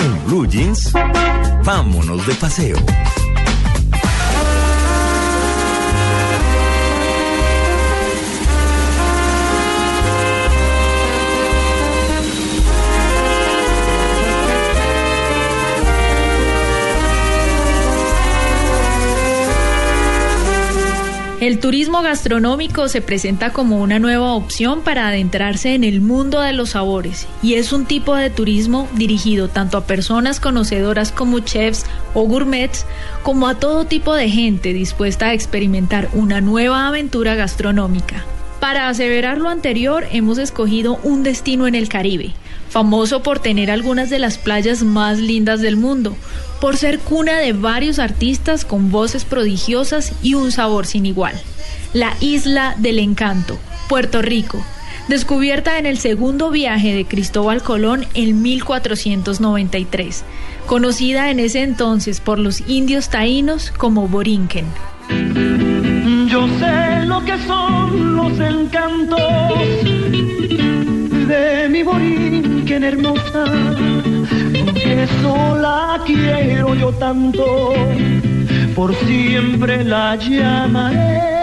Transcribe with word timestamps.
En 0.00 0.24
Blue 0.24 0.48
Jeans, 0.48 0.92
vámonos 1.62 2.26
de 2.26 2.34
paseo. 2.36 2.76
El 21.60 21.64
turismo 21.64 22.00
gastronómico 22.00 22.88
se 22.88 23.02
presenta 23.02 23.52
como 23.52 23.82
una 23.82 23.98
nueva 23.98 24.32
opción 24.32 24.80
para 24.80 25.08
adentrarse 25.08 25.74
en 25.74 25.84
el 25.84 26.00
mundo 26.00 26.40
de 26.40 26.54
los 26.54 26.70
sabores 26.70 27.28
y 27.42 27.56
es 27.56 27.74
un 27.74 27.84
tipo 27.84 28.16
de 28.16 28.30
turismo 28.30 28.88
dirigido 28.94 29.48
tanto 29.48 29.76
a 29.76 29.84
personas 29.84 30.40
conocedoras 30.40 31.12
como 31.12 31.40
chefs 31.40 31.84
o 32.14 32.22
gourmets 32.22 32.86
como 33.22 33.46
a 33.46 33.56
todo 33.56 33.84
tipo 33.84 34.14
de 34.14 34.30
gente 34.30 34.72
dispuesta 34.72 35.26
a 35.26 35.34
experimentar 35.34 36.08
una 36.14 36.40
nueva 36.40 36.88
aventura 36.88 37.34
gastronómica. 37.34 38.24
Para 38.58 38.88
aseverar 38.88 39.36
lo 39.36 39.50
anterior 39.50 40.06
hemos 40.12 40.38
escogido 40.38 40.98
un 41.02 41.22
destino 41.22 41.66
en 41.66 41.74
el 41.74 41.90
Caribe, 41.90 42.32
famoso 42.70 43.22
por 43.22 43.40
tener 43.40 43.70
algunas 43.70 44.08
de 44.08 44.18
las 44.18 44.38
playas 44.38 44.82
más 44.82 45.18
lindas 45.18 45.60
del 45.60 45.76
mundo, 45.76 46.16
por 46.60 46.76
ser 46.76 47.00
cuna 47.00 47.38
de 47.38 47.52
varios 47.52 47.98
artistas 47.98 48.64
con 48.64 48.90
voces 48.90 49.24
prodigiosas 49.24 50.12
y 50.22 50.34
un 50.34 50.52
sabor 50.52 50.86
sin 50.86 51.04
igual. 51.04 51.34
La 51.92 52.16
Isla 52.20 52.76
del 52.78 53.00
Encanto, 53.00 53.58
Puerto 53.88 54.22
Rico, 54.22 54.64
descubierta 55.08 55.78
en 55.78 55.86
el 55.86 55.98
segundo 55.98 56.50
viaje 56.50 56.94
de 56.94 57.04
Cristóbal 57.04 57.62
Colón 57.62 58.06
en 58.14 58.40
1493, 58.40 60.22
conocida 60.66 61.30
en 61.30 61.40
ese 61.40 61.62
entonces 61.62 62.20
por 62.20 62.38
los 62.38 62.60
indios 62.68 63.08
taínos 63.08 63.72
como 63.72 64.06
Borinquen. 64.06 64.66
Yo 66.28 66.46
sé 66.60 67.06
lo 67.06 67.24
que 67.24 67.36
son 67.44 68.14
los 68.14 68.38
encantos 68.38 69.20
de 71.30 71.68
mi 71.68 71.82
Borinquen 71.84 72.82
hermosa 72.82 73.44
que 74.74 75.06
sola 75.22 76.00
quiero 76.04 76.74
yo 76.74 76.90
tanto, 76.92 77.72
por 78.74 78.92
siempre 78.96 79.84
la 79.84 80.16
llamaré 80.16 81.39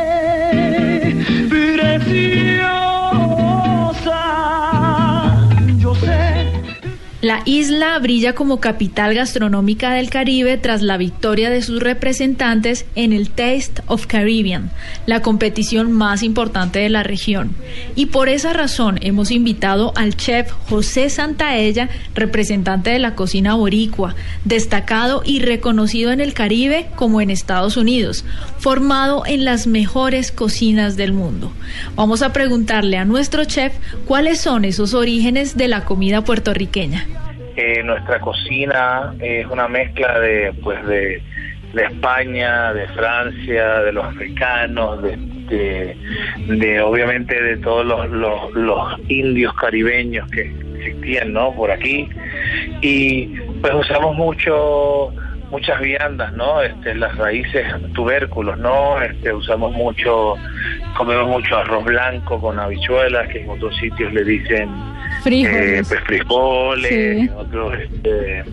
isla 7.48 7.98
brilla 8.00 8.36
como 8.36 8.60
capital 8.60 9.14
gastronómica 9.16 9.94
del 9.94 10.10
Caribe 10.10 10.58
tras 10.58 10.82
la 10.82 10.98
victoria 10.98 11.50
de 11.50 11.62
sus 11.62 11.82
representantes 11.82 12.86
en 12.96 13.14
el 13.14 13.30
Taste 13.30 13.82
of 13.88 14.06
Caribbean, 14.06 14.70
la 15.06 15.22
competición 15.22 15.94
más 15.94 16.24
importante 16.24 16.80
de 16.80 16.90
la 16.90 17.04
región. 17.04 17.56
Y 17.96 18.08
por 18.08 18.28
esa 18.28 18.52
razón 18.52 19.00
hemos 19.02 19.32
invitado 19.32 19.94
al 19.96 20.18
chef 20.18 20.52
José 20.68 21.10
Santaella, 21.10 21.88
representante 22.16 22.90
de 22.90 23.00
la 23.00 23.16
cocina 23.16 23.56
boricua, 23.56 24.14
destacado 24.44 25.22
y 25.24 25.40
reconocido 25.40 26.12
en 26.12 26.20
el 26.20 26.34
Caribe 26.34 26.88
como 26.98 27.22
en 27.22 27.30
Estados 27.30 27.78
Unidos, 27.78 28.26
formado 28.60 29.24
en 29.26 29.46
las 29.46 29.68
mejores 29.68 30.34
cocinas 30.34 30.98
del 30.98 31.14
mundo. 31.14 31.54
Vamos 31.96 32.24
a 32.24 32.34
preguntarle 32.34 32.98
a 32.98 33.06
nuestro 33.06 33.46
chef 33.46 33.72
cuáles 34.06 34.42
son 34.42 34.66
esos 34.66 34.94
orígenes 34.94 35.56
de 35.56 35.70
la 35.70 35.86
comida 35.86 36.26
puertorriqueña. 36.26 37.08
Eh, 37.58 37.82
nuestra 37.84 38.20
cocina 38.20 39.16
es 39.20 39.48
una 39.48 39.68
mezcla 39.68 40.20
de 40.20 40.54
pues 40.64 40.86
de, 40.86 41.24
España, 41.74 42.72
de 42.72 42.88
Francia, 42.90 43.80
de 43.82 43.92
los 43.92 44.06
africanos, 44.06 45.02
de, 45.02 45.18
de, 45.18 45.98
de 46.56 46.82
obviamente 46.82 47.42
de 47.42 47.58
todos 47.58 47.84
los, 47.84 48.10
los, 48.12 48.54
los 48.54 49.00
indios 49.08 49.56
caribeños 49.56 50.30
que 50.30 50.54
existían 50.76 51.34
no 51.34 51.52
por 51.54 51.72
aquí 51.72 52.08
y 52.82 53.26
pues 53.62 53.74
usamos 53.74 54.16
mucho 54.16 55.12
muchas 55.50 55.80
viandas, 55.82 56.34
¿no? 56.34 56.62
Este, 56.62 56.94
las 56.94 57.16
raíces, 57.18 57.66
tubérculos, 57.94 58.58
¿no? 58.60 59.02
Este, 59.02 59.34
usamos 59.34 59.72
mucho, 59.72 60.36
comemos 60.96 61.28
mucho 61.28 61.58
arroz 61.58 61.86
blanco 61.86 62.40
con 62.40 62.60
habichuelas, 62.60 63.28
que 63.30 63.42
en 63.42 63.50
otros 63.50 63.76
sitios 63.78 64.14
le 64.14 64.24
dicen 64.24 64.70
Frijoles. 65.28 65.80
eh, 65.80 65.84
pues 65.88 66.04
frijoles, 66.06 66.90
Sí. 67.22 67.30
otros 67.36 67.74
este, 67.80 68.44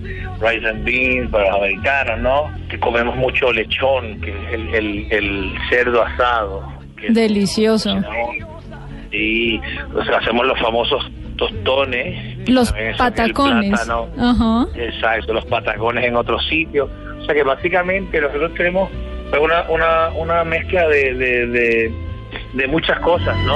rice 0.41 0.69
and 0.69 0.85
beans 0.85 1.31
para 1.31 1.45
los 1.51 1.57
americanos, 1.59 2.19
¿no? 2.21 2.69
Que 2.69 2.79
comemos 2.81 3.17
mucho 3.17 3.53
lechón, 3.53 4.21
que 4.21 4.31
es 4.31 4.53
el, 4.55 4.75
el, 4.75 5.13
el 5.13 5.55
cerdo 5.71 6.03
asado. 6.03 6.73
que 7.01 7.11
Delicioso. 7.11 7.97
y 9.13 9.59
o 9.95 10.05
sea, 10.05 10.19
hacemos 10.19 10.47
los 10.47 10.59
famosos 10.61 11.05
tostones. 11.37 12.49
Los 12.49 12.73
patacones. 12.99 13.71
plátano. 13.71 14.09
Ajá. 14.19 14.67
Exacto, 14.77 15.33
los 15.33 15.45
patacones 15.47 16.05
en 16.05 16.17
otros 16.17 16.45
sitios. 16.49 16.89
O 17.21 17.25
sea 17.25 17.35
que 17.35 17.43
básicamente 17.43 18.21
nosotros 18.21 18.53
tenemos 18.55 18.91
una, 19.41 19.63
una, 19.69 20.09
una 20.11 20.45
mezcla 20.45 20.87
de, 20.89 21.15
de, 21.15 21.47
de, 21.47 21.93
de 22.55 22.67
muchas 22.69 22.99
cosas, 23.01 23.37
¿no? 23.47 23.55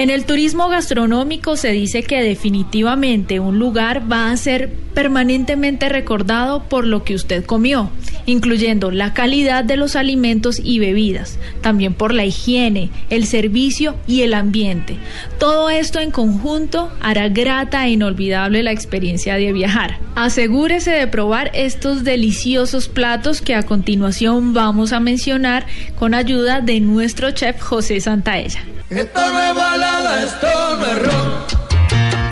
En 0.00 0.08
el 0.08 0.24
turismo 0.24 0.70
gastronómico 0.70 1.56
se 1.56 1.72
dice 1.72 2.02
que 2.02 2.22
definitivamente 2.22 3.38
un 3.38 3.58
lugar 3.58 4.10
va 4.10 4.30
a 4.30 4.36
ser 4.38 4.72
permanentemente 4.94 5.90
recordado 5.90 6.62
por 6.70 6.86
lo 6.86 7.04
que 7.04 7.14
usted 7.14 7.44
comió, 7.44 7.90
incluyendo 8.24 8.90
la 8.90 9.12
calidad 9.12 9.62
de 9.62 9.76
los 9.76 9.96
alimentos 9.96 10.58
y 10.58 10.78
bebidas, 10.78 11.38
también 11.60 11.92
por 11.92 12.14
la 12.14 12.24
higiene, 12.24 12.88
el 13.10 13.26
servicio 13.26 13.94
y 14.06 14.22
el 14.22 14.32
ambiente. 14.32 14.96
Todo 15.38 15.68
esto 15.68 16.00
en 16.00 16.12
conjunto 16.12 16.90
hará 17.02 17.28
grata 17.28 17.86
e 17.86 17.90
inolvidable 17.90 18.62
la 18.62 18.72
experiencia 18.72 19.34
de 19.34 19.52
viajar. 19.52 19.98
Asegúrese 20.14 20.92
de 20.92 21.08
probar 21.08 21.50
estos 21.52 22.04
deliciosos 22.04 22.88
platos 22.88 23.42
que 23.42 23.54
a 23.54 23.64
continuación 23.64 24.54
vamos 24.54 24.94
a 24.94 25.00
mencionar 25.00 25.66
con 25.94 26.14
ayuda 26.14 26.62
de 26.62 26.80
nuestro 26.80 27.32
chef 27.32 27.60
José 27.60 28.00
Santaella. 28.00 28.64
Esto 28.90 29.20
no 29.20 29.40
es 29.40 29.54
balada, 29.54 30.24
esto 30.24 30.76
no 30.76 30.86
es. 30.86 30.98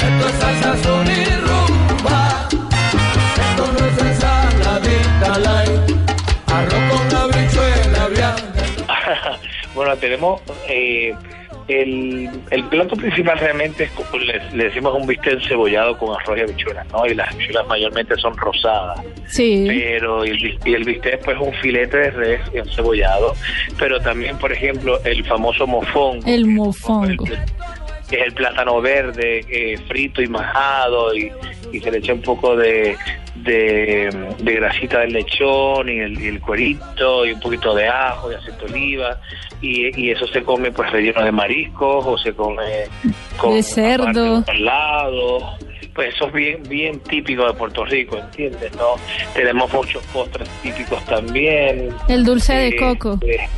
Esto 0.02 0.28
es 0.28 0.34
salsa, 0.40 0.82
son 0.82 1.06
y 1.06 1.24
rumba. 1.36 2.48
Esto 2.50 3.72
no 3.72 3.86
es 3.86 3.98
ensaladita 3.98 5.38
light. 5.38 5.90
Arroz 6.48 6.82
con 6.90 7.16
habichuela 7.16 8.06
blanca. 8.08 9.38
bueno, 9.76 9.96
tenemos 9.98 10.42
eh, 10.68 11.14
el, 11.68 12.28
el 12.50 12.64
plato 12.64 12.96
principal 12.96 13.38
realmente 13.38 13.84
es 13.84 13.90
como 13.92 14.18
le, 14.18 14.40
le 14.52 14.64
decimos 14.64 14.94
un 14.94 15.06
bistec 15.06 15.34
encebollado 15.34 15.96
con 15.98 16.18
arroz 16.18 16.38
y 16.38 16.40
habichuelas, 16.40 16.86
¿no? 16.92 17.06
Y 17.06 17.14
las 17.14 17.30
habichuelas 17.32 17.66
mayormente 17.66 18.16
son 18.16 18.36
rosadas. 18.36 19.00
Sí. 19.28 19.66
pero 19.68 20.24
y 20.24 20.58
y 20.64 20.74
el 20.74 20.84
bistec 20.84 21.22
pues 21.24 21.36
es 21.36 21.42
un 21.46 21.52
filete 21.54 21.96
de 21.96 22.10
res 22.10 22.40
encebollado, 22.54 23.34
pero 23.78 24.00
también 24.00 24.38
por 24.38 24.52
ejemplo 24.52 24.98
el 25.04 25.24
famoso 25.26 25.66
mofongo, 25.66 26.22
El 26.26 26.46
mofongo. 26.46 27.24
que 27.24 28.16
es 28.16 28.22
el 28.26 28.32
plátano 28.32 28.80
verde 28.80 29.44
eh, 29.50 29.76
frito 29.86 30.22
y 30.22 30.26
majado 30.28 31.14
y, 31.14 31.30
y 31.72 31.80
se 31.80 31.90
le 31.90 31.98
echa 31.98 32.14
un 32.14 32.22
poco 32.22 32.56
de, 32.56 32.96
de, 33.48 34.34
de 34.38 34.52
grasita 34.54 35.00
del 35.00 35.12
lechón 35.14 35.88
y 35.88 35.98
el, 35.98 36.20
y 36.20 36.26
el 36.28 36.40
cuerito 36.40 37.26
y 37.26 37.32
un 37.32 37.40
poquito 37.40 37.74
de 37.74 37.88
ajo 37.88 38.30
y 38.30 38.34
aceite 38.36 38.66
de 38.66 38.72
oliva 38.72 39.20
y, 39.60 40.00
y 40.00 40.10
eso 40.10 40.26
se 40.28 40.42
come 40.42 40.70
pues 40.70 40.90
relleno 40.92 41.24
de 41.24 41.32
mariscos 41.32 42.06
o 42.06 42.16
se 42.18 42.32
come 42.34 42.84
con 43.36 43.54
De 43.54 43.62
cerdo. 43.62 44.44
lado 44.58 45.56
pues 45.94 46.14
eso 46.14 46.26
es 46.28 46.32
bien 46.32 46.62
bien 46.68 47.00
típico 47.00 47.44
de 47.46 47.54
Puerto 47.54 47.84
Rico 47.84 48.18
¿entiendes? 48.18 48.70
no 48.76 48.94
tenemos 49.34 49.72
muchos 49.72 50.02
postres 50.12 50.48
típicos 50.62 51.04
también 51.06 51.88
El 52.08 52.24
dulce 52.24 52.54
de 52.54 52.68
eh, 52.68 52.76
coco. 52.76 53.18
eh, 53.22 53.48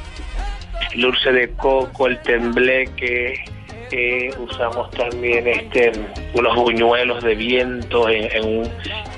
el 0.95 1.03
dulce 1.03 1.31
de 1.33 1.51
coco, 1.53 2.07
el 2.09 2.21
tembleque, 2.23 3.45
Eh, 3.93 4.31
usamos 4.39 4.89
también 4.93 5.49
este 5.49 5.93
unos 6.35 6.55
buñuelos 6.55 7.23
de 7.25 7.35
viento 7.35 8.09
en, 8.09 8.45
un 8.45 8.69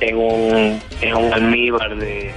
en 0.01 0.17
un 0.17 0.81
en 1.03 1.15
un 1.15 1.33
almíbar 1.33 1.95
de 1.97 2.33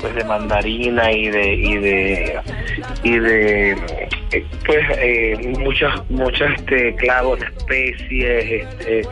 pues 0.00 0.14
de 0.14 0.24
mandarina 0.24 1.10
y 1.10 1.28
de 1.28 1.54
y 1.54 1.76
de 1.76 2.40
y 3.02 3.18
de 3.18 4.07
eh, 4.32 4.44
pues 4.66 4.86
eh, 4.98 5.54
muchos 5.58 5.92
muchos 6.10 6.48
este 6.56 6.94
clavos 6.96 7.40
especies 7.40 8.62
este 8.62 9.08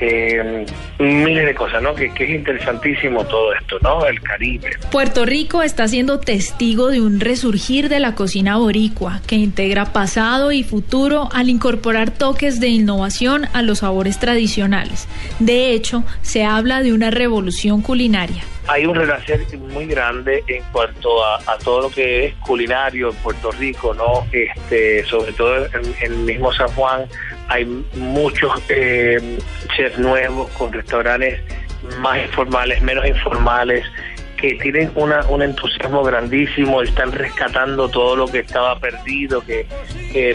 eh, 0.00 0.66
miles 0.98 1.46
de 1.46 1.54
cosas, 1.54 1.82
¿no? 1.82 1.94
Que, 1.94 2.12
que, 2.12 2.24
es 2.24 2.30
interesantísimo 2.30 3.24
todo 3.24 3.52
esto, 3.54 3.78
¿no? 3.82 4.06
El 4.06 4.20
Caribe. 4.20 4.70
Puerto 4.90 5.24
Rico 5.24 5.62
está 5.62 5.86
siendo 5.88 6.20
testigo 6.20 6.88
de 6.88 7.00
un 7.00 7.20
resurgir 7.20 7.88
de 7.88 8.00
la 8.00 8.14
cocina 8.14 8.56
boricua 8.56 9.20
que 9.26 9.36
integra 9.36 9.86
pasado 9.86 10.52
y 10.52 10.64
futuro 10.64 11.28
al 11.32 11.48
incorporar 11.48 12.10
toques 12.10 12.60
de 12.60 12.68
innovación 12.68 13.46
a 13.52 13.62
los 13.62 13.80
sabores 13.80 14.18
tradicionales. 14.18 15.08
De 15.38 15.70
hecho, 15.72 16.04
se 16.22 16.44
habla 16.44 16.82
de 16.82 16.92
una 16.92 17.10
revolución 17.10 17.82
culinaria 17.82 18.42
hay 18.66 18.86
un 18.86 18.94
renacer 18.94 19.46
muy 19.58 19.86
grande 19.86 20.42
en 20.46 20.62
cuanto 20.72 21.24
a, 21.24 21.38
todo 21.62 21.82
lo 21.82 21.90
que 21.90 22.26
es 22.26 22.34
culinario 22.36 23.10
en 23.10 23.16
Puerto 23.16 23.50
Rico, 23.52 23.94
¿no? 23.94 24.26
Este, 24.56 25.04
sobre 25.04 25.32
todo 25.32 25.66
en, 25.66 25.94
el 26.02 26.16
mismo 26.16 26.52
San 26.52 26.68
Juan 26.68 27.06
hay 27.48 27.64
muchos 27.94 28.52
eh, 28.68 29.38
chefs 29.76 29.98
nuevos 29.98 30.50
con 30.52 30.72
restaurantes 30.72 31.40
más 31.98 32.18
informales, 32.24 32.80
menos 32.82 33.06
informales, 33.06 33.84
que 34.36 34.54
tienen 34.54 34.90
una, 34.94 35.26
un 35.28 35.42
entusiasmo 35.42 36.02
grandísimo, 36.02 36.82
están 36.82 37.12
rescatando 37.12 37.88
todo 37.88 38.16
lo 38.16 38.26
que 38.26 38.40
estaba 38.40 38.78
perdido, 38.78 39.42
que, 39.44 39.66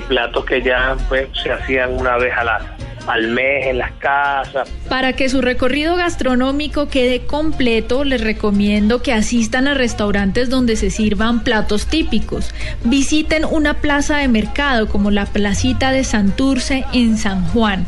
platos 0.08 0.46
que 0.46 0.62
ya 0.62 0.96
pues, 1.08 1.28
se 1.42 1.52
hacían 1.52 1.94
una 1.94 2.18
vez 2.18 2.34
a 2.36 2.44
la, 2.44 2.78
al 3.10 3.28
mes 3.28 3.68
en 3.68 3.80
las 3.80 3.92
casas. 3.94 4.70
Para 4.88 5.14
que 5.14 5.30
su 5.30 5.42
recorrido 5.42 5.96
gastronómico 5.96 6.90
quede 6.90 7.26
completo, 7.26 8.04
les 8.04 8.22
recomiendo 8.22 9.02
que 9.02 9.14
asistan 9.14 9.68
a 9.68 9.74
restaurantes 9.74 10.50
donde 10.50 10.76
se 10.76 10.92
sirvan 10.92 11.44
platos 11.44 11.88
típicos. 11.88 12.54
Visiten 12.84 13.46
una 13.46 13.76
plaza 13.76 14.18
de 14.18 14.28
mercado 14.28 14.88
como 14.88 15.12
la 15.12 15.26
Placita 15.26 15.92
de 15.92 16.04
Santurce 16.04 16.86
en 16.94 17.18
San 17.18 17.46
Juan 17.48 17.88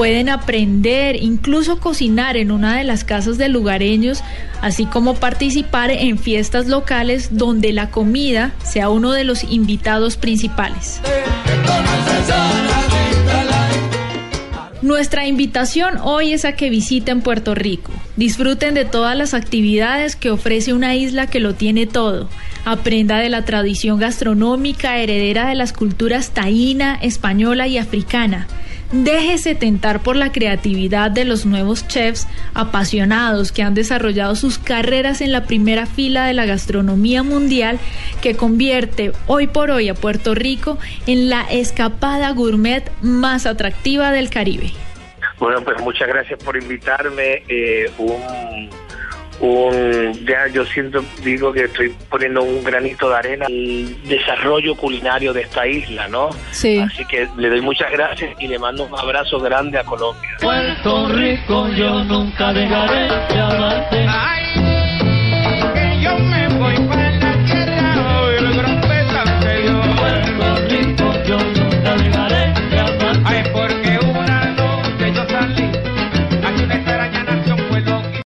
pueden 0.00 0.30
aprender, 0.30 1.22
incluso 1.22 1.78
cocinar 1.78 2.38
en 2.38 2.52
una 2.52 2.78
de 2.78 2.84
las 2.84 3.04
casas 3.04 3.36
de 3.36 3.50
lugareños, 3.50 4.22
así 4.62 4.86
como 4.86 5.16
participar 5.16 5.90
en 5.90 6.16
fiestas 6.16 6.68
locales 6.68 7.36
donde 7.36 7.74
la 7.74 7.90
comida 7.90 8.52
sea 8.64 8.88
uno 8.88 9.12
de 9.12 9.24
los 9.24 9.44
invitados 9.44 10.16
principales. 10.16 11.02
Nuestra 14.82 15.26
invitación 15.26 15.98
hoy 16.02 16.32
es 16.32 16.46
a 16.46 16.52
que 16.52 16.70
visiten 16.70 17.20
Puerto 17.20 17.54
Rico, 17.54 17.92
disfruten 18.16 18.72
de 18.72 18.86
todas 18.86 19.14
las 19.14 19.34
actividades 19.34 20.16
que 20.16 20.30
ofrece 20.30 20.72
una 20.72 20.94
isla 20.94 21.26
que 21.26 21.38
lo 21.38 21.54
tiene 21.54 21.86
todo, 21.86 22.30
aprenda 22.64 23.18
de 23.18 23.28
la 23.28 23.44
tradición 23.44 23.98
gastronómica 23.98 24.96
heredera 24.96 25.46
de 25.48 25.54
las 25.54 25.74
culturas 25.74 26.30
taína, 26.30 26.94
española 26.94 27.66
y 27.66 27.76
africana, 27.76 28.46
Déjese 28.92 29.54
tentar 29.54 30.02
por 30.02 30.16
la 30.16 30.32
creatividad 30.32 31.12
de 31.12 31.24
los 31.24 31.46
nuevos 31.46 31.86
chefs 31.86 32.26
apasionados 32.54 33.52
que 33.52 33.62
han 33.62 33.74
desarrollado 33.74 34.34
sus 34.34 34.58
carreras 34.58 35.20
en 35.20 35.30
la 35.30 35.44
primera 35.44 35.86
fila 35.86 36.26
de 36.26 36.34
la 36.34 36.44
gastronomía 36.44 37.22
mundial 37.22 37.78
que 38.20 38.34
convierte 38.34 39.12
hoy 39.28 39.46
por 39.46 39.70
hoy 39.70 39.88
a 39.88 39.94
Puerto 39.94 40.34
Rico 40.34 40.76
en 41.06 41.30
la 41.30 41.42
escapada 41.42 42.30
gourmet 42.32 42.90
más 43.00 43.46
atractiva 43.46 44.10
del 44.10 44.28
Caribe. 44.28 44.72
Bueno, 45.38 45.62
pues 45.62 45.80
muchas 45.80 46.08
gracias 46.08 46.42
por 46.42 46.56
invitarme. 46.56 47.44
Eh, 47.48 47.90
un 47.96 48.70
ya 50.12 50.46
yo 50.52 50.64
siento 50.64 51.04
digo 51.22 51.52
que 51.52 51.64
estoy 51.64 51.94
poniendo 52.08 52.42
un 52.42 52.62
granito 52.62 53.08
de 53.08 53.16
arena 53.16 53.46
al 53.46 54.02
desarrollo 54.04 54.74
culinario 54.74 55.32
de 55.32 55.42
esta 55.42 55.66
isla, 55.66 56.08
¿no? 56.08 56.30
Sí. 56.50 56.78
Así 56.78 57.04
que 57.04 57.28
le 57.36 57.48
doy 57.48 57.60
muchas 57.60 57.90
gracias 57.90 58.34
y 58.38 58.48
le 58.48 58.58
mando 58.58 58.84
un 58.84 58.98
abrazo 58.98 59.38
grande 59.40 59.78
a 59.78 59.84
Colombia. 59.84 60.30
Puerto 60.40 61.08
Rico 61.08 61.68
yo 61.68 62.04
nunca 62.04 62.52
dejaré 62.52 63.08
de 63.34 63.40
amarte. 63.40 64.06